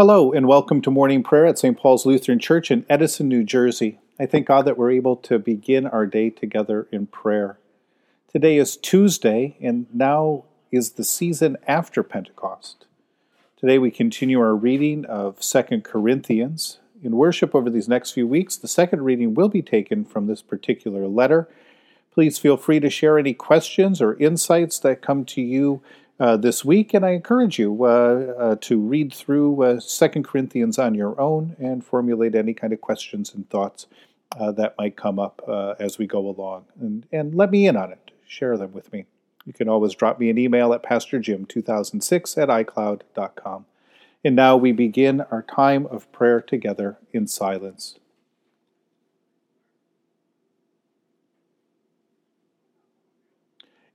Hello, 0.00 0.30
and 0.30 0.46
welcome 0.46 0.80
to 0.82 0.92
morning 0.92 1.24
prayer 1.24 1.44
at 1.44 1.58
St. 1.58 1.76
Paul's 1.76 2.06
Lutheran 2.06 2.38
Church 2.38 2.70
in 2.70 2.86
Edison, 2.88 3.26
New 3.26 3.42
Jersey. 3.42 3.98
I 4.16 4.26
thank 4.26 4.46
God 4.46 4.64
that 4.64 4.78
we're 4.78 4.92
able 4.92 5.16
to 5.16 5.40
begin 5.40 5.88
our 5.88 6.06
day 6.06 6.30
together 6.30 6.86
in 6.92 7.08
prayer. 7.08 7.58
Today 8.30 8.58
is 8.58 8.76
Tuesday, 8.76 9.56
and 9.60 9.86
now 9.92 10.44
is 10.70 10.92
the 10.92 11.02
season 11.02 11.56
after 11.66 12.04
Pentecost. 12.04 12.86
Today 13.56 13.76
we 13.76 13.90
continue 13.90 14.38
our 14.38 14.54
reading 14.54 15.04
of 15.04 15.42
Second 15.42 15.82
Corinthians. 15.82 16.78
In 17.02 17.16
worship 17.16 17.52
over 17.52 17.68
these 17.68 17.88
next 17.88 18.12
few 18.12 18.28
weeks, 18.28 18.56
the 18.56 18.68
second 18.68 19.02
reading 19.02 19.34
will 19.34 19.48
be 19.48 19.62
taken 19.62 20.04
from 20.04 20.28
this 20.28 20.42
particular 20.42 21.08
letter. 21.08 21.48
Please 22.14 22.38
feel 22.38 22.56
free 22.56 22.78
to 22.78 22.88
share 22.88 23.18
any 23.18 23.34
questions 23.34 24.00
or 24.00 24.16
insights 24.18 24.78
that 24.78 25.02
come 25.02 25.24
to 25.24 25.42
you 25.42 25.82
uh, 26.20 26.36
this 26.36 26.64
week, 26.64 26.94
and 26.94 27.04
I 27.04 27.10
encourage 27.10 27.58
you 27.58 27.84
uh, 27.84 28.34
uh, 28.38 28.56
to 28.62 28.78
read 28.78 29.12
through 29.12 29.62
uh, 29.62 29.80
Second 29.80 30.24
Corinthians 30.24 30.78
on 30.78 30.94
your 30.94 31.18
own 31.20 31.56
and 31.58 31.84
formulate 31.84 32.34
any 32.34 32.54
kind 32.54 32.72
of 32.72 32.80
questions 32.80 33.34
and 33.34 33.48
thoughts 33.50 33.86
that 34.38 34.74
might 34.78 34.96
come 34.96 35.18
up 35.18 35.42
as 35.80 35.98
we 35.98 36.06
go 36.06 36.28
along. 36.28 36.66
And, 36.80 37.06
and 37.10 37.34
let 37.34 37.50
me 37.50 37.66
in 37.66 37.76
on 37.76 37.90
it. 37.90 38.10
Share 38.26 38.56
them 38.56 38.72
with 38.72 38.92
me. 38.92 39.06
You 39.46 39.52
can 39.52 39.68
always 39.68 39.94
drop 39.94 40.20
me 40.20 40.28
an 40.28 40.38
email 40.38 40.74
at 40.74 40.82
pastorjim2006 40.82 42.36
at 42.36 42.48
icloud.com. 42.48 43.64
And 44.22 44.36
now 44.36 44.56
we 44.56 44.72
begin 44.72 45.22
our 45.30 45.42
time 45.42 45.86
of 45.86 46.10
prayer 46.12 46.40
together 46.40 46.98
in 47.12 47.26
silence. 47.26 47.98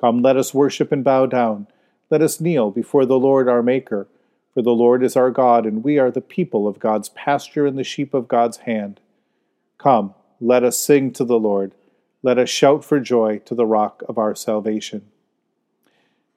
Come, 0.00 0.22
let 0.22 0.36
us 0.36 0.54
worship 0.54 0.92
and 0.92 1.04
bow 1.04 1.26
down. 1.26 1.66
Let 2.10 2.22
us 2.22 2.40
kneel 2.40 2.70
before 2.70 3.06
the 3.06 3.18
Lord 3.18 3.48
our 3.48 3.62
Maker. 3.62 4.08
For 4.54 4.62
the 4.62 4.70
Lord 4.70 5.02
is 5.02 5.16
our 5.16 5.30
God, 5.30 5.64
and 5.64 5.82
we 5.82 5.98
are 5.98 6.10
the 6.10 6.20
people 6.20 6.68
of 6.68 6.78
God's 6.78 7.08
pasture 7.10 7.66
and 7.66 7.78
the 7.78 7.84
sheep 7.84 8.12
of 8.12 8.28
God's 8.28 8.58
hand. 8.58 9.00
Come, 9.78 10.14
let 10.40 10.62
us 10.62 10.78
sing 10.78 11.12
to 11.12 11.24
the 11.24 11.38
Lord. 11.38 11.72
Let 12.22 12.38
us 12.38 12.50
shout 12.50 12.84
for 12.84 13.00
joy 13.00 13.38
to 13.46 13.54
the 13.54 13.66
rock 13.66 14.02
of 14.08 14.18
our 14.18 14.34
salvation. 14.34 15.06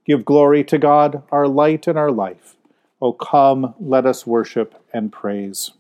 Give 0.05 0.23
glory 0.23 0.63
to 0.65 0.77
God, 0.77 1.23
our 1.31 1.47
light 1.47 1.87
and 1.87 1.97
our 1.97 2.11
life. 2.11 2.55
O 3.01 3.11
come, 3.11 3.73
let 3.79 4.05
us 4.05 4.25
worship 4.25 4.81
and 4.93 5.11
praise. 5.11 5.71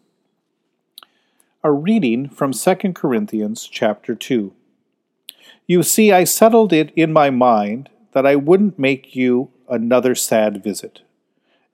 A 1.63 1.71
reading 1.71 2.27
from 2.29 2.51
2 2.51 2.75
Corinthians 2.93 3.67
chapter 3.71 4.13
2. 4.13 4.53
You 5.67 5.83
see, 5.83 6.11
I 6.11 6.23
settled 6.23 6.71
it 6.73 6.91
in 6.95 7.13
my 7.13 7.29
mind 7.29 7.89
that 8.13 8.25
I 8.25 8.35
wouldn't 8.35 8.79
make 8.79 9.15
you 9.15 9.51
another 9.69 10.15
sad 10.15 10.63
visit. 10.63 11.01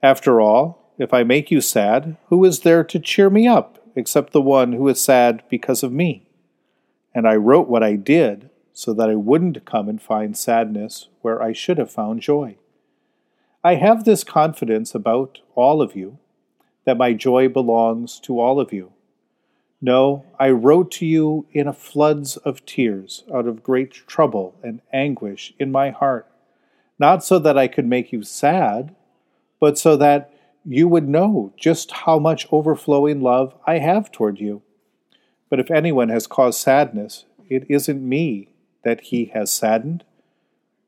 After 0.01 0.41
all, 0.41 0.93
if 0.97 1.13
I 1.13 1.23
make 1.23 1.51
you 1.51 1.61
sad, 1.61 2.17
who 2.27 2.43
is 2.45 2.61
there 2.61 2.83
to 2.83 2.99
cheer 2.99 3.29
me 3.29 3.47
up 3.47 3.77
except 3.95 4.33
the 4.33 4.41
one 4.41 4.73
who 4.73 4.87
is 4.87 5.01
sad 5.01 5.43
because 5.49 5.83
of 5.83 5.91
me? 5.91 6.27
And 7.13 7.27
I 7.27 7.35
wrote 7.35 7.67
what 7.67 7.83
I 7.83 7.95
did 7.95 8.49
so 8.73 8.93
that 8.93 9.09
I 9.09 9.15
wouldn't 9.15 9.65
come 9.65 9.89
and 9.89 10.01
find 10.01 10.37
sadness 10.37 11.09
where 11.21 11.41
I 11.41 11.53
should 11.53 11.77
have 11.77 11.91
found 11.91 12.21
joy. 12.21 12.55
I 13.63 13.75
have 13.75 14.05
this 14.05 14.23
confidence 14.23 14.95
about 14.95 15.39
all 15.55 15.81
of 15.81 15.95
you 15.95 16.17
that 16.85 16.97
my 16.97 17.13
joy 17.13 17.47
belongs 17.47 18.19
to 18.21 18.39
all 18.39 18.59
of 18.59 18.73
you. 18.73 18.93
No, 19.81 20.25
I 20.39 20.51
wrote 20.51 20.91
to 20.91 21.07
you 21.07 21.47
in 21.51 21.67
a 21.67 21.73
floods 21.73 22.37
of 22.37 22.65
tears, 22.67 23.23
out 23.33 23.47
of 23.47 23.63
great 23.63 23.91
trouble 23.91 24.53
and 24.61 24.81
anguish 24.93 25.53
in 25.57 25.71
my 25.71 25.89
heart, 25.89 26.27
not 26.99 27.23
so 27.23 27.39
that 27.39 27.57
I 27.57 27.67
could 27.67 27.87
make 27.87 28.11
you 28.11 28.21
sad, 28.21 28.95
but 29.59 29.79
so 29.79 29.97
that 29.97 30.31
you 30.63 30.87
would 30.87 31.09
know 31.09 31.51
just 31.57 31.91
how 31.91 32.19
much 32.19 32.47
overflowing 32.51 33.21
love 33.21 33.55
I 33.65 33.79
have 33.79 34.11
toward 34.11 34.39
you. 34.39 34.61
But 35.49 35.59
if 35.59 35.71
anyone 35.71 36.09
has 36.09 36.27
caused 36.27 36.59
sadness, 36.59 37.25
it 37.49 37.65
isn't 37.67 38.07
me 38.07 38.49
that 38.83 39.01
he 39.01 39.25
has 39.33 39.51
saddened, 39.51 40.03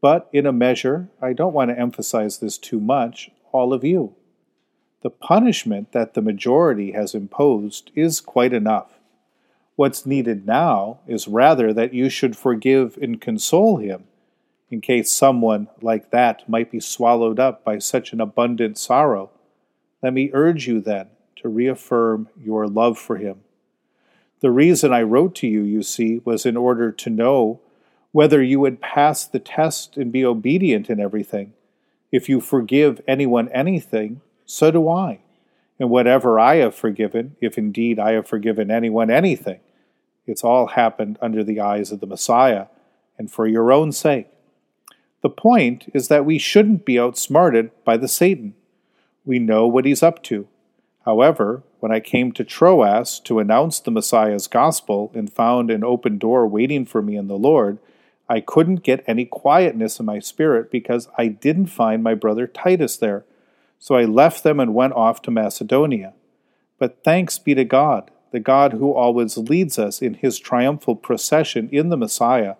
but 0.02 0.30
in 0.32 0.46
a 0.46 0.54
measure, 0.54 1.10
I 1.20 1.34
don't 1.34 1.54
want 1.54 1.72
to 1.72 1.80
emphasize 1.80 2.38
this 2.38 2.60
too 2.60 2.80
much, 2.80 3.32
all 3.52 3.74
of 3.74 3.84
you. 3.84 4.16
The 5.04 5.10
punishment 5.10 5.92
that 5.92 6.14
the 6.14 6.22
majority 6.22 6.94
has 6.94 7.14
imposed 7.14 7.92
is 7.94 8.22
quite 8.22 8.54
enough. 8.54 9.00
What's 9.76 10.06
needed 10.06 10.48
now 10.48 11.00
is 11.06 11.28
rather 11.28 11.74
that 11.74 11.94
you 11.94 12.10
should 12.10 12.38
forgive 12.38 12.98
and 13.02 13.20
console 13.20 13.78
him, 13.78 14.06
in 14.72 14.80
case 14.80 15.12
someone 15.12 15.68
like 15.82 16.10
that 16.12 16.48
might 16.48 16.72
be 16.72 16.80
swallowed 16.80 17.38
up 17.38 17.66
by 17.66 17.80
such 17.80 18.14
an 18.14 18.22
abundant 18.22 18.78
sorrow. 18.78 19.30
Let 20.02 20.14
me 20.14 20.32
urge 20.32 20.68
you 20.68 20.80
then 20.80 21.08
to 21.38 21.50
reaffirm 21.50 22.30
your 22.42 22.66
love 22.66 22.98
for 22.98 23.18
him. 23.18 23.42
The 24.40 24.52
reason 24.52 24.94
I 24.94 25.02
wrote 25.02 25.36
to 25.36 25.48
you, 25.48 25.64
you 25.64 25.84
see, 25.84 26.22
was 26.24 26.46
in 26.46 26.56
order 26.56 26.94
to 26.94 27.10
know 27.10 27.60
whether 28.14 28.42
you 28.42 28.62
would 28.62 28.80
pass 28.80 29.26
the 29.26 29.40
test 29.40 29.98
and 29.98 30.14
be 30.14 30.24
obedient 30.24 30.90
in 30.90 31.02
everything. 31.02 31.52
If 32.10 32.30
you 32.30 32.40
forgive 32.40 33.02
anyone 33.06 33.50
anything, 33.50 34.22
so 34.46 34.72
do 34.72 34.88
I. 34.90 35.20
And 35.80 35.90
whatever 35.90 36.40
I 36.40 36.56
have 36.56 36.76
forgiven, 36.76 37.36
if 37.42 37.58
indeed 37.58 38.00
I 38.00 38.12
have 38.14 38.28
forgiven 38.28 38.72
anyone 38.72 39.10
anything, 39.10 39.60
it's 40.26 40.44
all 40.44 40.68
happened 40.68 41.18
under 41.22 41.44
the 41.44 41.60
eyes 41.60 41.92
of 41.92 42.00
the 42.00 42.08
Messiah 42.08 42.68
and 43.18 43.32
for 43.32 43.48
your 43.48 43.72
own 43.72 43.92
sake. 43.92 44.28
The 45.22 45.30
point 45.30 45.90
is 45.94 46.08
that 46.10 46.26
we 46.26 46.38
shouldn't 46.38 46.86
be 46.86 47.00
outsmarted 47.00 47.72
by 47.84 47.98
the 47.98 48.08
Satan. 48.08 48.56
We 49.26 49.40
know 49.40 49.68
what 49.68 49.86
he's 49.86 50.04
up 50.04 50.22
to. 50.24 50.48
However, 51.06 51.64
when 51.80 51.92
I 51.92 52.00
came 52.00 52.32
to 52.34 52.44
Troas 52.44 53.20
to 53.22 53.40
announce 53.40 53.80
the 53.80 53.92
Messiah's 53.92 54.48
gospel 54.48 55.12
and 55.14 55.32
found 55.32 55.70
an 55.70 55.84
open 55.84 56.18
door 56.18 56.48
waiting 56.48 56.86
for 56.86 57.02
me 57.02 57.18
in 57.18 57.28
the 57.28 57.38
Lord, 57.38 57.78
I 58.30 58.40
couldn't 58.40 58.84
get 58.84 59.04
any 59.06 59.26
quietness 59.26 60.00
in 60.00 60.06
my 60.06 60.20
spirit 60.20 60.72
because 60.72 61.10
I 61.18 61.28
didn't 61.28 61.68
find 61.68 62.02
my 62.02 62.16
brother 62.16 62.48
Titus 62.48 62.96
there. 62.98 63.26
So 63.84 63.96
I 63.96 64.06
left 64.06 64.46
them 64.46 64.62
and 64.62 64.74
went 64.74 64.94
off 64.94 65.22
to 65.24 65.30
Macedonia. 65.30 66.14
But 66.80 67.04
thanks 67.04 67.38
be 67.38 67.54
to 67.54 67.66
God, 67.66 68.12
the 68.32 68.40
God 68.40 68.72
who 68.72 68.94
always 68.94 69.38
leads 69.38 69.78
us 69.78 70.02
in 70.02 70.14
his 70.14 70.40
triumphal 70.40 70.96
procession 70.96 71.68
in 71.70 71.90
the 71.90 71.98
Messiah, 71.98 72.56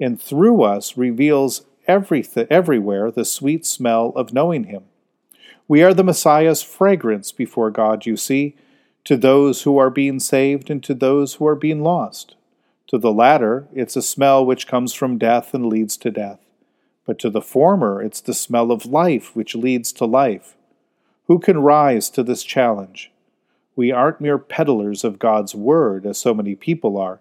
and 0.00 0.18
through 0.18 0.62
us 0.62 0.96
reveals 0.96 1.66
everything, 1.86 2.46
everywhere 2.48 3.10
the 3.10 3.26
sweet 3.26 3.66
smell 3.66 4.14
of 4.16 4.32
knowing 4.32 4.64
him. 4.64 4.84
We 5.68 5.82
are 5.82 5.92
the 5.92 6.02
Messiah's 6.02 6.62
fragrance 6.62 7.30
before 7.30 7.70
God, 7.70 8.06
you 8.06 8.16
see, 8.16 8.56
to 9.04 9.18
those 9.18 9.64
who 9.64 9.76
are 9.76 9.90
being 9.90 10.18
saved 10.18 10.70
and 10.70 10.82
to 10.84 10.94
those 10.94 11.34
who 11.34 11.46
are 11.46 11.56
being 11.56 11.82
lost. 11.82 12.36
To 12.86 12.96
the 12.96 13.12
latter, 13.12 13.68
it's 13.74 13.96
a 13.96 14.02
smell 14.02 14.46
which 14.46 14.66
comes 14.66 14.94
from 14.94 15.18
death 15.18 15.52
and 15.52 15.66
leads 15.66 15.98
to 15.98 16.10
death 16.10 16.43
but 17.06 17.18
to 17.18 17.30
the 17.30 17.42
former 17.42 18.02
it's 18.02 18.20
the 18.20 18.34
smell 18.34 18.70
of 18.70 18.86
life 18.86 19.34
which 19.34 19.54
leads 19.54 19.92
to 19.92 20.04
life. 20.04 20.56
Who 21.26 21.38
can 21.38 21.58
rise 21.58 22.10
to 22.10 22.22
this 22.22 22.42
challenge? 22.42 23.10
We 23.76 23.90
aren't 23.90 24.20
mere 24.20 24.38
peddlers 24.38 25.04
of 25.04 25.18
God's 25.18 25.54
word, 25.54 26.06
as 26.06 26.18
so 26.18 26.34
many 26.34 26.54
people 26.54 26.96
are. 26.96 27.20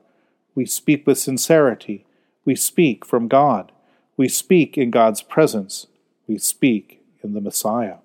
We 0.56 0.66
speak 0.66 1.08
with 1.08 1.18
sincerity. 1.18 2.06
We 2.46 2.56
speak 2.56 3.06
from 3.06 3.28
God. 3.28 3.72
We 4.18 4.28
speak 4.28 4.78
in 4.78 4.92
God's 4.92 5.22
presence. 5.22 5.88
We 6.28 6.38
speak 6.38 7.02
in 7.24 7.34
the 7.34 7.42
Messiah. 7.42 7.98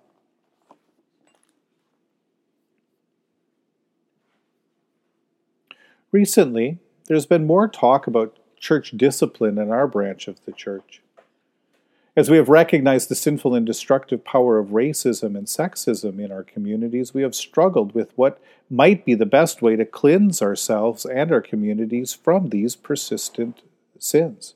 Recently, 6.10 6.78
there's 7.06 7.26
been 7.26 7.46
more 7.46 7.68
talk 7.68 8.06
about 8.06 8.38
church 8.58 8.92
discipline 8.96 9.58
in 9.58 9.70
our 9.70 9.86
branch 9.86 10.26
of 10.26 10.42
the 10.46 10.52
church. 10.52 11.02
As 12.18 12.28
we 12.28 12.36
have 12.36 12.48
recognized 12.48 13.08
the 13.08 13.14
sinful 13.14 13.54
and 13.54 13.64
destructive 13.64 14.24
power 14.24 14.58
of 14.58 14.70
racism 14.70 15.36
and 15.36 15.46
sexism 15.46 16.18
in 16.18 16.32
our 16.32 16.42
communities, 16.42 17.14
we 17.14 17.22
have 17.22 17.32
struggled 17.32 17.94
with 17.94 18.10
what 18.16 18.40
might 18.68 19.04
be 19.04 19.14
the 19.14 19.24
best 19.24 19.62
way 19.62 19.76
to 19.76 19.84
cleanse 19.84 20.42
ourselves 20.42 21.04
and 21.04 21.30
our 21.30 21.40
communities 21.40 22.14
from 22.14 22.48
these 22.48 22.74
persistent 22.74 23.62
sins. 24.00 24.54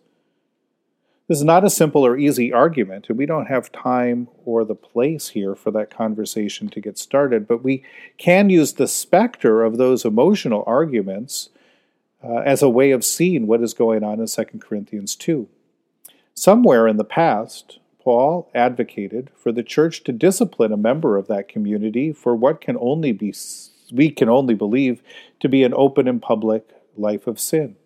This 1.28 1.38
is 1.38 1.44
not 1.44 1.62
a 1.62 1.70
simple 1.70 2.04
or 2.04 2.18
easy 2.18 2.52
argument, 2.52 3.08
and 3.08 3.16
we 3.16 3.26
don't 3.26 3.46
have 3.46 3.70
time 3.70 4.26
or 4.44 4.64
the 4.64 4.74
place 4.74 5.28
here 5.28 5.54
for 5.54 5.70
that 5.70 5.88
conversation 5.88 6.68
to 6.70 6.80
get 6.80 6.98
started, 6.98 7.46
but 7.46 7.62
we 7.62 7.84
can 8.18 8.50
use 8.50 8.72
the 8.72 8.88
specter 8.88 9.62
of 9.62 9.76
those 9.76 10.04
emotional 10.04 10.64
arguments 10.66 11.50
uh, 12.24 12.38
as 12.38 12.60
a 12.60 12.68
way 12.68 12.90
of 12.90 13.04
seeing 13.04 13.46
what 13.46 13.62
is 13.62 13.72
going 13.72 14.02
on 14.02 14.18
in 14.18 14.26
2 14.26 14.44
Corinthians 14.58 15.14
2. 15.14 15.48
Somewhere 16.42 16.88
in 16.88 16.96
the 16.96 17.04
past, 17.04 17.78
Paul 18.00 18.50
advocated 18.52 19.30
for 19.36 19.52
the 19.52 19.62
church 19.62 20.02
to 20.02 20.10
discipline 20.10 20.72
a 20.72 20.76
member 20.76 21.16
of 21.16 21.28
that 21.28 21.46
community 21.46 22.12
for 22.12 22.34
what 22.34 22.60
can 22.60 22.76
only 22.80 23.12
be 23.12 23.32
we 23.92 24.10
can 24.10 24.28
only 24.28 24.54
believe 24.54 25.04
to 25.38 25.48
be 25.48 25.62
an 25.62 25.72
open 25.76 26.08
and 26.08 26.20
public 26.20 26.68
life 26.96 27.28
of 27.28 27.38
sin. 27.38 27.76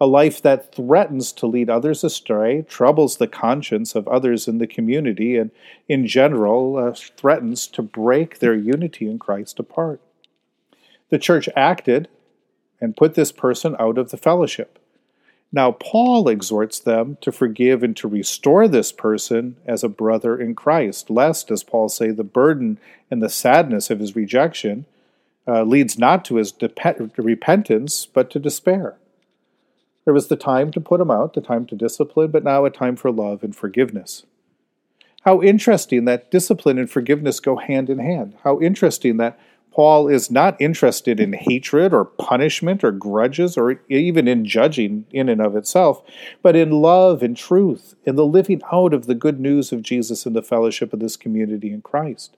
A 0.00 0.06
life 0.06 0.40
that 0.42 0.72
threatens 0.72 1.32
to 1.32 1.48
lead 1.48 1.68
others 1.68 2.04
astray, 2.04 2.62
troubles 2.68 3.16
the 3.16 3.26
conscience 3.26 3.96
of 3.96 4.06
others 4.06 4.46
in 4.46 4.58
the 4.58 4.68
community, 4.68 5.36
and 5.36 5.50
in 5.88 6.06
general 6.06 6.76
uh, 6.76 6.92
threatens 6.92 7.66
to 7.66 7.82
break 7.82 8.38
their 8.38 8.54
unity 8.54 9.10
in 9.10 9.18
Christ 9.18 9.58
apart. 9.58 10.00
The 11.08 11.18
church 11.18 11.48
acted 11.56 12.06
and 12.80 12.96
put 12.96 13.16
this 13.16 13.32
person 13.32 13.74
out 13.80 13.98
of 13.98 14.12
the 14.12 14.16
fellowship. 14.16 14.78
Now, 15.50 15.72
Paul 15.72 16.28
exhorts 16.28 16.78
them 16.78 17.16
to 17.22 17.32
forgive 17.32 17.82
and 17.82 17.96
to 17.96 18.08
restore 18.08 18.68
this 18.68 18.92
person 18.92 19.56
as 19.64 19.82
a 19.82 19.88
brother 19.88 20.38
in 20.38 20.54
Christ, 20.54 21.08
lest, 21.08 21.50
as 21.50 21.62
Paul 21.62 21.88
say, 21.88 22.10
the 22.10 22.24
burden 22.24 22.78
and 23.10 23.22
the 23.22 23.30
sadness 23.30 23.88
of 23.88 23.98
his 23.98 24.14
rejection 24.14 24.84
uh, 25.46 25.62
leads 25.62 25.98
not 25.98 26.24
to 26.26 26.36
his 26.36 26.52
repentance, 27.16 28.04
but 28.04 28.30
to 28.30 28.38
despair. 28.38 28.96
There 30.04 30.12
was 30.12 30.28
the 30.28 30.36
time 30.36 30.70
to 30.72 30.80
put 30.80 31.00
him 31.00 31.10
out, 31.10 31.32
the 31.32 31.40
time 31.40 31.64
to 31.66 31.74
discipline, 31.74 32.30
but 32.30 32.44
now 32.44 32.66
a 32.66 32.70
time 32.70 32.96
for 32.96 33.10
love 33.10 33.42
and 33.42 33.56
forgiveness. 33.56 34.24
How 35.22 35.42
interesting 35.42 36.04
that 36.04 36.30
discipline 36.30 36.78
and 36.78 36.90
forgiveness 36.90 37.40
go 37.40 37.56
hand 37.56 37.90
in 37.90 37.98
hand. 37.98 38.34
How 38.44 38.60
interesting 38.60 39.16
that 39.16 39.38
Paul 39.78 40.08
is 40.08 40.28
not 40.28 40.60
interested 40.60 41.20
in 41.20 41.34
hatred 41.34 41.94
or 41.94 42.04
punishment 42.04 42.82
or 42.82 42.90
grudges 42.90 43.56
or 43.56 43.80
even 43.88 44.26
in 44.26 44.44
judging 44.44 45.06
in 45.12 45.28
and 45.28 45.40
of 45.40 45.54
itself, 45.54 46.02
but 46.42 46.56
in 46.56 46.72
love 46.72 47.22
and 47.22 47.36
truth, 47.36 47.94
in 48.04 48.16
the 48.16 48.26
living 48.26 48.60
out 48.72 48.92
of 48.92 49.06
the 49.06 49.14
good 49.14 49.38
news 49.38 49.70
of 49.70 49.84
Jesus 49.84 50.26
and 50.26 50.34
the 50.34 50.42
fellowship 50.42 50.92
of 50.92 50.98
this 50.98 51.14
community 51.14 51.70
in 51.72 51.80
Christ. 51.80 52.36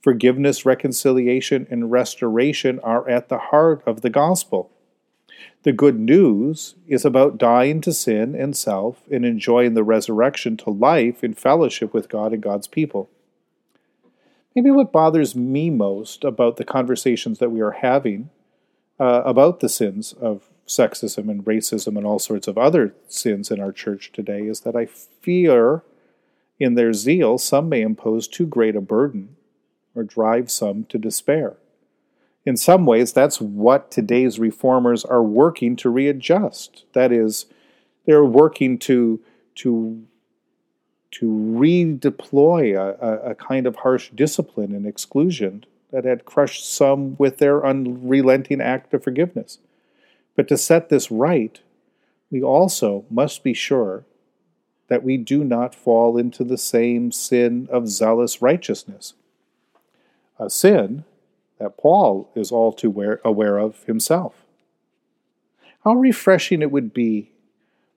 Forgiveness, 0.00 0.64
reconciliation, 0.64 1.66
and 1.68 1.92
restoration 1.92 2.80
are 2.82 3.06
at 3.06 3.28
the 3.28 3.36
heart 3.36 3.82
of 3.84 4.00
the 4.00 4.08
gospel. 4.08 4.70
The 5.64 5.72
good 5.72 6.00
news 6.00 6.74
is 6.88 7.04
about 7.04 7.36
dying 7.36 7.82
to 7.82 7.92
sin 7.92 8.34
and 8.34 8.56
self 8.56 9.02
and 9.12 9.26
enjoying 9.26 9.74
the 9.74 9.84
resurrection 9.84 10.56
to 10.56 10.70
life 10.70 11.22
in 11.22 11.34
fellowship 11.34 11.92
with 11.92 12.08
God 12.08 12.32
and 12.32 12.42
God's 12.42 12.66
people. 12.66 13.10
Maybe 14.56 14.70
what 14.70 14.90
bothers 14.90 15.36
me 15.36 15.68
most 15.68 16.24
about 16.24 16.56
the 16.56 16.64
conversations 16.64 17.38
that 17.40 17.50
we 17.50 17.60
are 17.60 17.72
having 17.72 18.30
uh, 18.98 19.22
about 19.26 19.60
the 19.60 19.68
sins 19.68 20.14
of 20.14 20.48
sexism 20.66 21.28
and 21.30 21.44
racism 21.44 21.98
and 21.98 22.06
all 22.06 22.18
sorts 22.18 22.48
of 22.48 22.56
other 22.56 22.94
sins 23.06 23.50
in 23.50 23.60
our 23.60 23.70
church 23.70 24.12
today 24.12 24.46
is 24.46 24.60
that 24.60 24.74
I 24.74 24.86
fear 24.86 25.82
in 26.58 26.74
their 26.74 26.94
zeal 26.94 27.36
some 27.36 27.68
may 27.68 27.82
impose 27.82 28.26
too 28.26 28.46
great 28.46 28.74
a 28.74 28.80
burden 28.80 29.36
or 29.94 30.02
drive 30.02 30.50
some 30.50 30.84
to 30.84 30.96
despair. 30.96 31.58
In 32.46 32.56
some 32.56 32.86
ways, 32.86 33.12
that's 33.12 33.40
what 33.40 33.90
today's 33.90 34.38
reformers 34.38 35.04
are 35.04 35.22
working 35.22 35.76
to 35.76 35.90
readjust. 35.90 36.86
That 36.94 37.12
is, 37.12 37.44
they're 38.06 38.24
working 38.24 38.78
to, 38.78 39.20
to 39.56 40.06
to 41.18 41.26
redeploy 41.26 42.76
a, 42.76 43.30
a, 43.30 43.34
kind 43.34 43.66
of 43.66 43.76
harsh 43.76 44.10
discipline 44.10 44.74
and 44.74 44.86
exclusion 44.86 45.64
that 45.90 46.04
had 46.04 46.26
crushed 46.26 46.70
some 46.70 47.16
with 47.16 47.38
their 47.38 47.64
unrelenting 47.64 48.60
act 48.60 48.92
of 48.92 49.02
forgiveness. 49.02 49.58
But 50.34 50.46
to 50.48 50.58
set 50.58 50.90
this 50.90 51.10
right, 51.10 51.58
we 52.30 52.42
also 52.42 53.06
must 53.08 53.42
be 53.42 53.54
sure 53.54 54.04
that 54.88 55.02
we 55.02 55.16
do 55.16 55.42
not 55.42 55.74
fall 55.74 56.18
into 56.18 56.44
the 56.44 56.58
same 56.58 57.10
sin 57.10 57.66
of 57.70 57.88
zealous 57.88 58.42
righteousness, 58.42 59.14
a 60.38 60.50
sin 60.50 61.04
that 61.58 61.78
Paul 61.78 62.28
is 62.34 62.52
all 62.52 62.72
too 62.72 63.18
aware 63.24 63.56
of 63.56 63.84
himself. 63.84 64.44
How 65.82 65.94
refreshing 65.94 66.60
it 66.60 66.70
would 66.70 66.92
be 66.92 67.30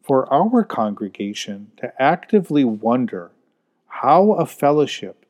for 0.09 0.25
our 0.33 0.63
congregation 0.63 1.71
to 1.77 1.93
actively 2.01 2.63
wonder 2.63 3.29
how 3.85 4.31
a 4.31 4.43
fellowship 4.43 5.23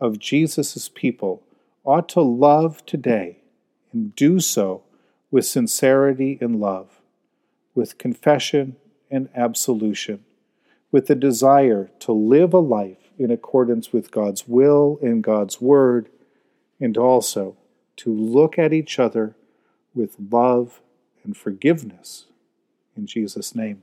of 0.00 0.18
Jesus' 0.18 0.90
people 0.92 1.44
ought 1.84 2.08
to 2.08 2.20
love 2.20 2.84
today 2.86 3.38
and 3.92 4.16
do 4.16 4.40
so 4.40 4.82
with 5.30 5.46
sincerity 5.46 6.38
and 6.40 6.58
love, 6.58 7.00
with 7.72 7.98
confession 7.98 8.74
and 9.12 9.28
absolution, 9.32 10.24
with 10.90 11.06
the 11.06 11.14
desire 11.14 11.88
to 12.00 12.10
live 12.10 12.52
a 12.52 12.58
life 12.58 13.12
in 13.16 13.30
accordance 13.30 13.92
with 13.92 14.10
God's 14.10 14.48
will 14.48 14.98
and 15.00 15.22
God's 15.22 15.60
word, 15.60 16.08
and 16.80 16.98
also 16.98 17.56
to 17.98 18.12
look 18.12 18.58
at 18.58 18.72
each 18.72 18.98
other 18.98 19.36
with 19.94 20.16
love 20.32 20.80
and 21.22 21.36
forgiveness. 21.36 22.24
In 22.96 23.06
Jesus' 23.06 23.54
name. 23.54 23.82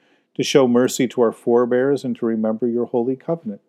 to 0.35 0.43
show 0.43 0.67
mercy 0.67 1.07
to 1.07 1.21
our 1.21 1.31
forebears 1.31 2.03
and 2.03 2.15
to 2.15 2.25
remember 2.25 2.67
your 2.67 2.85
holy 2.85 3.15
covenant. 3.15 3.61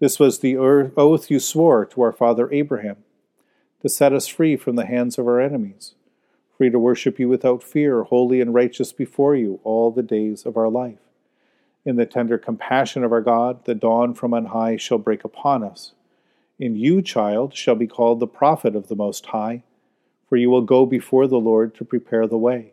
This 0.00 0.18
was 0.18 0.38
the 0.38 0.56
er, 0.56 0.92
oath 0.96 1.30
you 1.30 1.38
swore 1.38 1.84
to 1.86 2.02
our 2.02 2.12
father 2.12 2.50
Abraham, 2.52 2.96
to 3.82 3.88
set 3.88 4.12
us 4.12 4.26
free 4.26 4.56
from 4.56 4.76
the 4.76 4.86
hands 4.86 5.18
of 5.18 5.26
our 5.26 5.40
enemies, 5.40 5.94
free 6.56 6.70
to 6.70 6.78
worship 6.78 7.18
you 7.18 7.28
without 7.28 7.62
fear, 7.62 8.02
holy 8.04 8.40
and 8.40 8.54
righteous 8.54 8.92
before 8.92 9.36
you 9.36 9.60
all 9.62 9.90
the 9.90 10.02
days 10.02 10.44
of 10.44 10.56
our 10.56 10.68
life. 10.68 10.98
In 11.84 11.96
the 11.96 12.06
tender 12.06 12.36
compassion 12.36 13.04
of 13.04 13.12
our 13.12 13.22
God, 13.22 13.64
the 13.64 13.74
dawn 13.74 14.14
from 14.14 14.34
on 14.34 14.46
high 14.46 14.76
shall 14.76 14.98
break 14.98 15.24
upon 15.24 15.62
us. 15.62 15.92
In 16.58 16.76
you, 16.76 17.00
child, 17.00 17.54
shall 17.54 17.74
be 17.74 17.86
called 17.86 18.20
the 18.20 18.26
prophet 18.26 18.76
of 18.76 18.88
the 18.88 18.96
Most 18.96 19.26
High, 19.26 19.62
for 20.28 20.36
you 20.36 20.50
will 20.50 20.62
go 20.62 20.84
before 20.84 21.26
the 21.26 21.40
Lord 21.40 21.74
to 21.76 21.84
prepare 21.84 22.26
the 22.26 22.36
way 22.36 22.72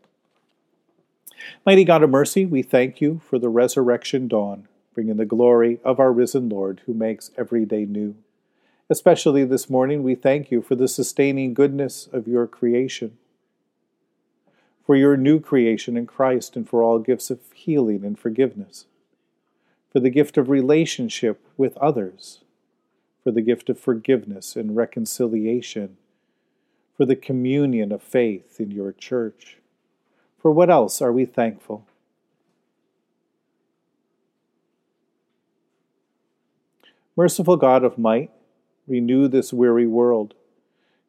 Mighty 1.65 1.83
God 1.83 2.03
of 2.03 2.09
mercy, 2.09 2.45
we 2.45 2.61
thank 2.61 3.01
you 3.01 3.21
for 3.29 3.39
the 3.39 3.49
resurrection 3.49 4.27
dawn, 4.27 4.67
bringing 4.93 5.17
the 5.17 5.25
glory 5.25 5.79
of 5.83 5.99
our 5.99 6.11
risen 6.11 6.49
Lord 6.49 6.81
who 6.85 6.93
makes 6.93 7.31
every 7.37 7.65
day 7.65 7.85
new. 7.85 8.15
Especially 8.89 9.45
this 9.45 9.69
morning, 9.69 10.03
we 10.03 10.15
thank 10.15 10.51
you 10.51 10.61
for 10.61 10.75
the 10.75 10.87
sustaining 10.87 11.53
goodness 11.53 12.09
of 12.11 12.27
your 12.27 12.47
creation, 12.47 13.17
for 14.85 14.95
your 14.95 15.15
new 15.15 15.39
creation 15.39 15.95
in 15.95 16.05
Christ, 16.05 16.55
and 16.55 16.67
for 16.67 16.83
all 16.83 16.99
gifts 16.99 17.29
of 17.29 17.39
healing 17.53 18.03
and 18.03 18.19
forgiveness. 18.19 18.85
for 19.91 19.99
the 19.99 20.09
gift 20.09 20.37
of 20.37 20.49
relationship 20.49 21.45
with 21.57 21.77
others, 21.77 22.39
for 23.23 23.31
the 23.31 23.41
gift 23.41 23.69
of 23.69 23.79
forgiveness 23.79 24.55
and 24.55 24.75
reconciliation, 24.75 25.97
for 26.95 27.05
the 27.05 27.15
communion 27.15 27.91
of 27.91 28.01
faith 28.01 28.59
in 28.59 28.71
your 28.71 28.93
church. 28.93 29.57
For 30.41 30.51
what 30.51 30.69
else 30.69 31.01
are 31.01 31.13
we 31.13 31.25
thankful? 31.25 31.85
Merciful 37.15 37.57
God 37.57 37.83
of 37.83 37.97
might, 37.97 38.31
renew 38.87 39.27
this 39.27 39.53
weary 39.53 39.85
world. 39.85 40.33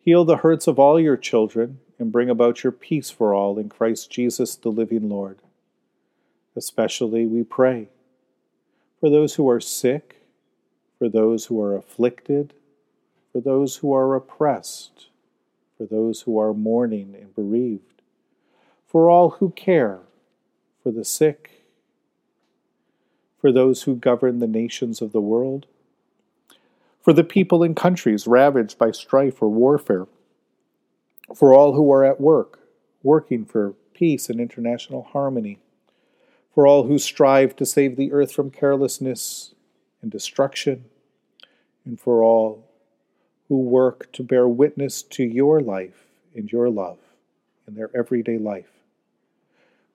Heal 0.00 0.24
the 0.24 0.38
hurts 0.38 0.66
of 0.66 0.78
all 0.78 1.00
your 1.00 1.16
children 1.16 1.78
and 1.98 2.12
bring 2.12 2.28
about 2.28 2.62
your 2.62 2.72
peace 2.72 3.08
for 3.08 3.32
all 3.32 3.58
in 3.58 3.68
Christ 3.68 4.10
Jesus, 4.10 4.56
the 4.56 4.68
living 4.68 5.08
Lord. 5.08 5.38
Especially 6.54 7.24
we 7.24 7.44
pray 7.44 7.88
for 9.00 9.08
those 9.08 9.36
who 9.36 9.48
are 9.48 9.60
sick, 9.60 10.16
for 10.98 11.08
those 11.08 11.46
who 11.46 11.60
are 11.60 11.76
afflicted, 11.76 12.52
for 13.32 13.40
those 13.40 13.76
who 13.76 13.94
are 13.94 14.14
oppressed, 14.14 15.06
for 15.78 15.86
those 15.86 16.22
who 16.22 16.38
are 16.38 16.52
mourning 16.52 17.16
and 17.18 17.34
bereaved, 17.34 17.91
for 18.92 19.10
all 19.10 19.30
who 19.30 19.50
care, 19.50 20.00
for 20.84 20.92
the 20.92 21.04
sick, 21.04 21.64
for 23.40 23.50
those 23.50 23.82
who 23.82 23.96
govern 23.96 24.38
the 24.38 24.46
nations 24.46 25.02
of 25.02 25.10
the 25.10 25.20
world 25.20 25.66
for 27.02 27.12
the 27.12 27.24
people 27.24 27.64
in 27.64 27.74
countries 27.74 28.26
ravaged 28.26 28.78
by 28.78 28.92
strife 28.92 29.42
or 29.42 29.48
warfare, 29.48 30.06
for 31.34 31.52
all 31.52 31.74
who 31.74 31.90
are 31.92 32.04
at 32.04 32.20
work, 32.20 32.60
working 33.02 33.44
for 33.44 33.74
peace 33.92 34.30
and 34.30 34.40
international 34.40 35.02
harmony, 35.02 35.58
for 36.54 36.66
all 36.66 36.84
who 36.84 36.98
strive 36.98 37.56
to 37.56 37.66
save 37.66 37.96
the 37.96 38.12
earth 38.12 38.32
from 38.32 38.50
carelessness 38.50 39.52
and 40.00 40.12
destruction, 40.12 40.84
and 41.84 42.00
for 42.00 42.22
all 42.22 42.64
who 43.48 43.60
work 43.60 44.12
to 44.12 44.22
bear 44.22 44.46
witness 44.46 45.02
to 45.02 45.24
your 45.24 45.60
life 45.60 46.06
and 46.36 46.52
your 46.52 46.70
love 46.70 46.98
in 47.66 47.74
their 47.74 47.90
everyday 47.96 48.38
life, 48.38 48.81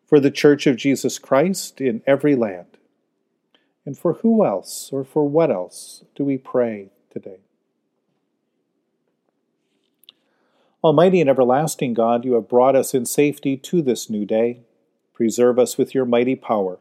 for 0.08 0.20
the 0.20 0.32
Church 0.32 0.66
of 0.66 0.78
Jesus 0.78 1.20
Christ 1.20 1.82
in 1.82 2.02
every 2.08 2.36
land. 2.36 2.78
And 3.86 3.98
for 3.98 4.14
who 4.14 4.46
else 4.46 4.90
or 4.92 5.04
for 5.04 5.28
what 5.28 5.52
else 5.52 6.04
do 6.16 6.24
we 6.24 6.38
pray 6.38 6.90
today. 7.12 7.40
Almighty 10.84 11.20
and 11.20 11.30
everlasting 11.30 11.94
God, 11.94 12.24
you 12.24 12.34
have 12.34 12.48
brought 12.48 12.76
us 12.76 12.94
in 12.94 13.06
safety 13.06 13.58
to 13.58 13.82
this 13.82 14.10
new 14.10 14.26
day. 14.26 14.62
Preserve 15.14 15.60
us 15.60 15.78
with 15.78 15.94
your 15.94 16.06
mighty 16.06 16.36
power, 16.36 16.80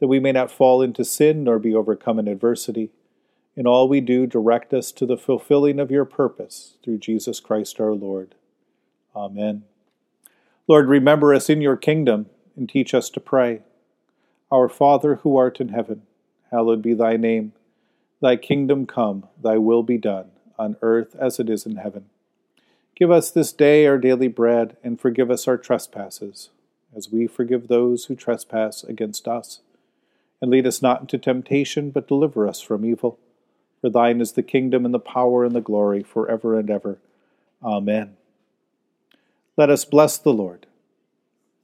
that 0.00 0.08
we 0.08 0.20
may 0.20 0.32
not 0.32 0.50
fall 0.50 0.82
into 0.82 1.04
sin 1.04 1.44
nor 1.44 1.58
be 1.58 1.74
overcome 1.74 2.18
in 2.18 2.28
adversity. 2.28 2.90
In 3.56 3.66
all 3.66 3.88
we 3.88 4.00
do, 4.00 4.26
direct 4.26 4.74
us 4.74 4.92
to 4.92 5.06
the 5.06 5.16
fulfilling 5.16 5.78
of 5.78 5.90
your 5.90 6.04
purpose 6.04 6.74
through 6.82 6.98
Jesus 6.98 7.40
Christ 7.40 7.80
our 7.80 7.94
Lord. 7.94 8.34
Amen. 9.14 9.64
Lord, 10.66 10.88
remember 10.88 11.32
us 11.32 11.48
in 11.48 11.62
your 11.62 11.76
kingdom 11.76 12.26
and 12.58 12.68
teach 12.68 12.92
us 12.92 13.08
to 13.10 13.20
pray. 13.20 13.62
Our 14.50 14.68
Father 14.68 15.16
who 15.16 15.36
art 15.36 15.60
in 15.60 15.68
heaven, 15.68 16.02
hallowed 16.50 16.82
be 16.82 16.92
thy 16.92 17.16
name. 17.16 17.52
Thy 18.20 18.36
kingdom 18.36 18.86
come, 18.86 19.28
thy 19.42 19.56
will 19.58 19.82
be 19.82 19.96
done, 19.96 20.30
on 20.58 20.76
earth 20.82 21.14
as 21.18 21.38
it 21.38 21.48
is 21.48 21.64
in 21.64 21.76
heaven. 21.76 22.06
Give 22.96 23.10
us 23.10 23.30
this 23.30 23.52
day 23.52 23.86
our 23.86 23.96
daily 23.96 24.28
bread, 24.28 24.76
and 24.82 25.00
forgive 25.00 25.30
us 25.30 25.46
our 25.46 25.56
trespasses, 25.56 26.50
as 26.96 27.12
we 27.12 27.28
forgive 27.28 27.68
those 27.68 28.06
who 28.06 28.16
trespass 28.16 28.82
against 28.82 29.28
us. 29.28 29.60
And 30.42 30.50
lead 30.50 30.66
us 30.66 30.82
not 30.82 31.02
into 31.02 31.18
temptation, 31.18 31.90
but 31.90 32.08
deliver 32.08 32.48
us 32.48 32.60
from 32.60 32.84
evil. 32.84 33.18
For 33.80 33.90
thine 33.90 34.20
is 34.20 34.32
the 34.32 34.42
kingdom, 34.42 34.84
and 34.84 34.92
the 34.92 34.98
power, 34.98 35.44
and 35.44 35.54
the 35.54 35.60
glory, 35.60 36.02
for 36.02 36.28
ever 36.28 36.58
and 36.58 36.68
ever. 36.70 36.98
Amen. 37.62 38.16
Let 39.56 39.70
us 39.70 39.84
bless 39.84 40.18
the 40.18 40.32
Lord. 40.32 40.67